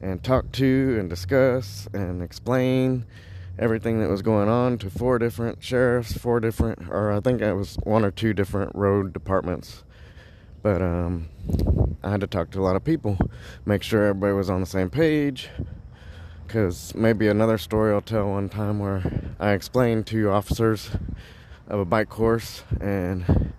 and 0.00 0.22
talk 0.22 0.52
to 0.52 0.96
and 0.98 1.10
discuss 1.10 1.88
and 1.92 2.22
explain 2.22 3.04
everything 3.58 4.00
that 4.00 4.08
was 4.08 4.22
going 4.22 4.48
on 4.48 4.78
to 4.78 4.90
four 4.90 5.18
different 5.18 5.62
sheriffs, 5.62 6.16
four 6.16 6.40
different, 6.40 6.88
or 6.90 7.12
I 7.12 7.20
think 7.20 7.40
it 7.40 7.54
was 7.54 7.76
one 7.84 8.04
or 8.04 8.10
two 8.10 8.32
different 8.32 8.74
road 8.74 9.12
departments. 9.12 9.84
But 10.62 10.82
um, 10.82 11.28
I 12.02 12.10
had 12.10 12.20
to 12.20 12.26
talk 12.26 12.50
to 12.50 12.60
a 12.60 12.64
lot 12.64 12.76
of 12.76 12.84
people, 12.84 13.18
make 13.64 13.82
sure 13.82 14.04
everybody 14.06 14.34
was 14.34 14.50
on 14.50 14.60
the 14.60 14.66
same 14.66 14.90
page. 14.90 15.48
Because 16.46 16.94
maybe 16.94 17.26
another 17.26 17.58
story 17.58 17.92
I'll 17.92 18.00
tell 18.00 18.30
one 18.30 18.48
time 18.48 18.78
where 18.78 19.32
I 19.40 19.52
explained 19.52 20.06
to 20.08 20.30
officers 20.30 20.90
of 21.66 21.80
a 21.80 21.84
bike 21.84 22.08
course 22.08 22.62
and 22.80 23.52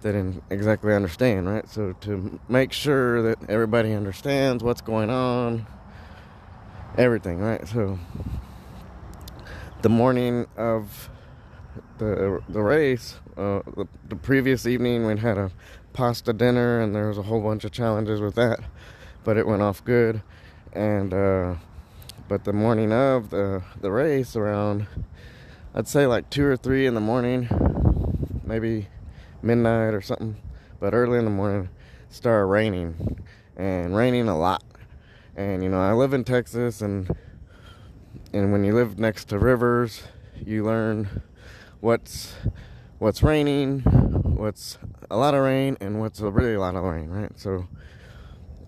they 0.00 0.12
didn't 0.12 0.42
exactly 0.48 0.94
understand, 0.94 1.46
right? 1.46 1.68
So 1.68 1.92
to 2.00 2.40
make 2.48 2.72
sure 2.72 3.20
that 3.22 3.50
everybody 3.50 3.92
understands 3.92 4.64
what's 4.64 4.80
going 4.80 5.10
on, 5.10 5.66
everything, 6.96 7.40
right? 7.40 7.66
So 7.68 7.98
the 9.82 9.88
morning 9.88 10.46
of 10.56 11.08
the 11.98 12.42
the 12.48 12.60
race, 12.60 13.16
uh, 13.36 13.60
the, 13.76 13.86
the 14.08 14.16
previous 14.16 14.66
evening 14.66 15.06
we'd 15.06 15.20
had 15.20 15.38
a 15.38 15.50
pasta 15.92 16.32
dinner 16.32 16.80
and 16.80 16.94
there 16.94 17.08
was 17.08 17.18
a 17.18 17.22
whole 17.22 17.40
bunch 17.40 17.64
of 17.64 17.72
challenges 17.72 18.20
with 18.20 18.34
that, 18.34 18.60
but 19.24 19.36
it 19.36 19.46
went 19.46 19.62
off 19.62 19.84
good. 19.84 20.22
And 20.72 21.12
uh, 21.12 21.54
but 22.28 22.44
the 22.44 22.52
morning 22.52 22.92
of 22.92 23.30
the 23.30 23.62
the 23.80 23.90
race 23.90 24.36
around 24.36 24.86
I'd 25.74 25.88
say 25.88 26.06
like 26.06 26.30
two 26.30 26.44
or 26.44 26.56
three 26.56 26.86
in 26.86 26.94
the 26.94 27.00
morning, 27.00 27.48
maybe 28.44 28.88
midnight 29.40 29.94
or 29.94 30.00
something. 30.00 30.36
But 30.80 30.94
early 30.94 31.18
in 31.18 31.24
the 31.24 31.30
morning, 31.30 31.68
started 32.08 32.46
raining 32.46 33.24
and 33.56 33.94
raining 33.94 34.28
a 34.28 34.36
lot. 34.36 34.64
And 35.36 35.62
you 35.62 35.68
know, 35.68 35.80
I 35.80 35.92
live 35.92 36.12
in 36.12 36.24
Texas, 36.24 36.82
and 36.82 37.14
and 38.32 38.52
when 38.52 38.64
you 38.64 38.74
live 38.74 38.98
next 38.98 39.26
to 39.26 39.38
rivers, 39.38 40.02
you 40.44 40.64
learn 40.64 41.22
what's 41.80 42.34
what's 42.98 43.22
raining, 43.22 43.80
what's 43.80 44.78
a 45.10 45.16
lot 45.16 45.34
of 45.34 45.42
rain, 45.42 45.76
and 45.80 46.00
what's 46.00 46.20
a 46.20 46.30
really 46.30 46.56
lot 46.56 46.76
of 46.76 46.84
rain, 46.84 47.08
right? 47.08 47.38
So 47.38 47.66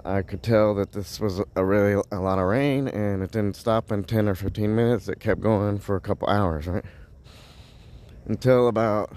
I 0.04 0.22
could 0.22 0.42
tell 0.42 0.74
that 0.74 0.92
this 0.92 1.20
was 1.20 1.40
a 1.54 1.64
really 1.64 2.02
a 2.10 2.18
lot 2.18 2.38
of 2.38 2.46
rain 2.46 2.88
and 2.88 3.22
it 3.22 3.30
didn't 3.30 3.54
stop 3.54 3.92
in 3.92 4.02
10 4.02 4.28
or 4.28 4.34
15 4.34 4.74
minutes. 4.74 5.08
It 5.08 5.20
kept 5.20 5.40
going 5.40 5.78
for 5.78 5.94
a 5.94 6.00
couple 6.00 6.28
hours, 6.28 6.66
right? 6.66 6.84
Until 8.26 8.66
about 8.66 9.14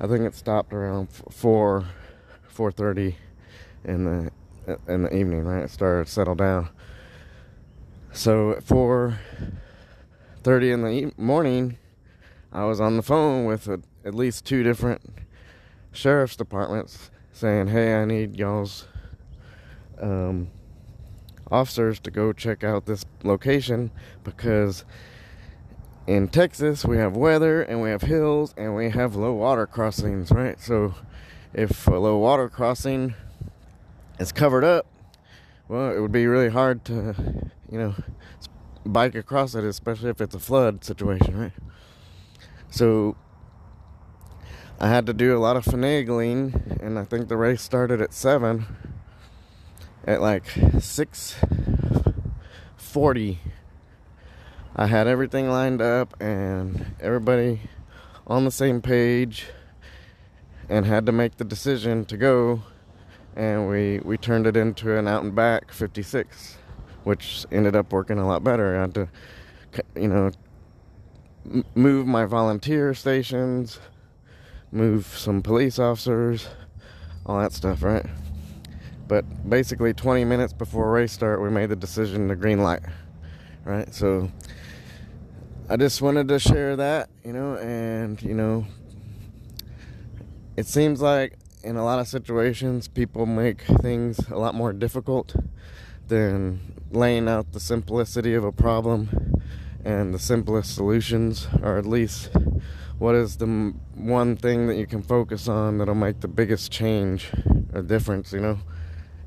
I 0.00 0.08
think 0.08 0.22
it 0.22 0.34
stopped 0.34 0.72
around 0.72 1.08
4 1.12 1.84
4:30 2.52 3.14
in 3.84 4.04
the 4.04 4.76
in 4.88 5.04
the 5.04 5.14
evening, 5.14 5.44
right? 5.44 5.64
It 5.64 5.70
started 5.70 6.06
to 6.06 6.12
settle 6.12 6.34
down. 6.34 6.68
So 8.14 8.52
at 8.52 8.62
4:30 8.62 10.70
in 10.70 10.82
the 10.82 11.14
morning, 11.16 11.78
I 12.52 12.64
was 12.64 12.78
on 12.78 12.98
the 12.98 13.02
phone 13.02 13.46
with 13.46 13.66
a, 13.68 13.80
at 14.04 14.14
least 14.14 14.44
two 14.44 14.62
different 14.62 15.00
sheriff's 15.92 16.36
departments 16.36 17.10
saying, 17.32 17.68
"Hey, 17.68 17.94
I 17.94 18.04
need 18.04 18.36
y'all's 18.36 18.86
um, 19.98 20.50
officers 21.50 21.98
to 22.00 22.10
go 22.10 22.34
check 22.34 22.62
out 22.62 22.84
this 22.84 23.06
location 23.22 23.90
because 24.24 24.84
in 26.06 26.28
Texas, 26.28 26.84
we 26.84 26.98
have 26.98 27.16
weather 27.16 27.62
and 27.62 27.80
we 27.80 27.88
have 27.88 28.02
hills 28.02 28.52
and 28.58 28.76
we 28.76 28.90
have 28.90 29.16
low 29.16 29.32
water 29.32 29.66
crossings, 29.66 30.30
right? 30.30 30.60
So 30.60 30.94
if 31.54 31.86
a 31.86 31.96
low 31.96 32.18
water 32.18 32.50
crossing 32.50 33.14
is 34.18 34.32
covered 34.32 34.64
up, 34.64 34.84
well, 35.68 35.90
it 35.94 36.00
would 36.00 36.12
be 36.12 36.26
really 36.26 36.50
hard 36.50 36.84
to, 36.86 37.50
you 37.70 37.78
know, 37.78 37.94
bike 38.84 39.14
across 39.14 39.54
it, 39.54 39.64
especially 39.64 40.10
if 40.10 40.20
it's 40.20 40.34
a 40.34 40.40
flood 40.40 40.84
situation, 40.84 41.38
right? 41.38 41.52
So 42.70 43.16
I 44.80 44.88
had 44.88 45.06
to 45.06 45.12
do 45.12 45.36
a 45.36 45.40
lot 45.40 45.56
of 45.56 45.64
finagling, 45.64 46.80
and 46.82 46.98
I 46.98 47.04
think 47.04 47.28
the 47.28 47.36
race 47.36 47.62
started 47.62 48.00
at 48.00 48.12
seven. 48.12 48.66
At 50.04 50.20
like 50.20 50.46
six 50.80 51.36
forty, 52.76 53.38
I 54.74 54.88
had 54.88 55.06
everything 55.06 55.48
lined 55.48 55.80
up 55.80 56.20
and 56.20 56.96
everybody 57.00 57.60
on 58.26 58.44
the 58.44 58.50
same 58.50 58.82
page, 58.82 59.46
and 60.68 60.86
had 60.86 61.06
to 61.06 61.12
make 61.12 61.36
the 61.36 61.44
decision 61.44 62.04
to 62.06 62.16
go. 62.16 62.64
And 63.36 63.68
we 63.68 64.00
we 64.00 64.16
turned 64.18 64.46
it 64.46 64.56
into 64.56 64.96
an 64.96 65.08
out 65.08 65.22
and 65.24 65.34
back 65.34 65.72
56, 65.72 66.58
which 67.04 67.46
ended 67.50 67.74
up 67.74 67.92
working 67.92 68.18
a 68.18 68.26
lot 68.26 68.44
better. 68.44 68.76
I 68.76 68.80
had 68.82 68.94
to, 68.94 69.08
you 69.96 70.08
know, 70.08 70.30
move 71.74 72.06
my 72.06 72.24
volunteer 72.24 72.94
stations 72.94 73.78
move 74.72 75.06
some 75.06 75.42
police 75.42 75.78
officers, 75.78 76.48
all 77.26 77.38
that 77.38 77.52
stuff, 77.52 77.82
right? 77.82 78.06
But 79.06 79.48
basically, 79.48 79.92
20 79.92 80.24
minutes 80.24 80.52
before 80.54 80.90
race 80.90 81.12
start, 81.12 81.42
we 81.42 81.50
made 81.50 81.68
the 81.68 81.76
decision 81.76 82.28
to 82.28 82.36
green 82.36 82.62
light, 82.62 82.80
right? 83.64 83.92
So 83.94 84.30
I 85.68 85.76
just 85.76 86.00
wanted 86.00 86.28
to 86.28 86.38
share 86.38 86.76
that, 86.76 87.10
you 87.22 87.34
know, 87.34 87.56
and, 87.56 88.20
you 88.22 88.34
know, 88.34 88.66
it 90.56 90.66
seems 90.66 91.02
like 91.02 91.34
in 91.64 91.76
a 91.76 91.84
lot 91.84 91.98
of 91.98 92.08
situations, 92.08 92.88
people 92.88 93.26
make 93.26 93.62
things 93.62 94.28
a 94.30 94.36
lot 94.36 94.54
more 94.54 94.72
difficult 94.72 95.34
than 96.08 96.60
laying 96.90 97.28
out 97.28 97.52
the 97.52 97.60
simplicity 97.60 98.34
of 98.34 98.44
a 98.44 98.52
problem 98.52 99.38
and 99.84 100.12
the 100.12 100.18
simplest 100.18 100.74
solutions, 100.74 101.46
or 101.62 101.78
at 101.78 101.86
least 101.86 102.30
what 102.98 103.14
is 103.14 103.36
the 103.36 103.74
one 103.94 104.36
thing 104.36 104.66
that 104.66 104.76
you 104.76 104.86
can 104.86 105.02
focus 105.02 105.48
on 105.48 105.78
that'll 105.78 105.94
make 105.94 106.20
the 106.20 106.28
biggest 106.28 106.70
change 106.70 107.30
or 107.72 107.82
difference, 107.82 108.32
you 108.32 108.40
know? 108.40 108.58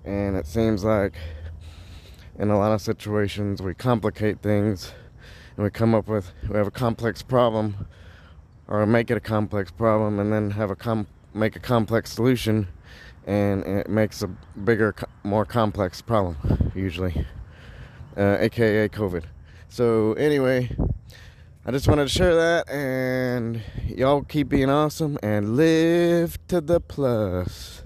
And 0.04 0.36
it 0.36 0.46
seems 0.46 0.84
like 0.84 1.16
in 2.38 2.50
a 2.50 2.58
lot 2.58 2.72
of 2.72 2.82
situations 2.82 3.62
we 3.62 3.74
complicate 3.74 4.42
things 4.42 4.92
and 5.56 5.64
we 5.64 5.70
come 5.70 5.96
up 5.96 6.08
with 6.08 6.32
we 6.50 6.58
have 6.58 6.68
a 6.68 6.72
complex 6.72 7.22
problem 7.22 7.88
or 8.68 8.86
make 8.86 9.10
it 9.10 9.16
a 9.18 9.22
complex 9.22 9.72
problem 9.72 10.20
and 10.20 10.34
then 10.34 10.52
have 10.52 10.70
a 10.70 10.76
com- 10.76 11.08
make 11.36 11.56
a 11.56 11.60
complex 11.60 12.12
solution 12.12 12.68
and 13.28 13.64
it 13.66 13.90
makes 13.90 14.22
a 14.22 14.28
bigger 14.64 14.96
more 15.24 15.46
complex 15.46 16.02
problem 16.02 16.72
usually 16.74 17.26
uh, 18.18 18.38
aka 18.40 18.88
covid 18.90 19.24
so 19.68 20.14
anyway 20.14 20.70
I 21.68 21.72
just 21.72 21.88
wanted 21.88 22.04
to 22.04 22.10
share 22.10 22.36
that, 22.36 22.70
and 22.70 23.60
y'all 23.88 24.22
keep 24.22 24.50
being 24.50 24.70
awesome 24.70 25.18
and 25.24 25.58
live 25.58 26.38
to 26.48 26.62
the 26.62 26.80
plus. 26.80 27.82